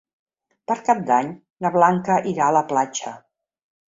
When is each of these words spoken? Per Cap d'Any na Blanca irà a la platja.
Per 0.71 0.77
Cap 0.87 1.01
d'Any 1.09 1.29
na 1.65 1.71
Blanca 1.77 2.17
irà 2.33 2.47
a 2.49 2.57
la 2.59 2.65
platja. 2.73 3.13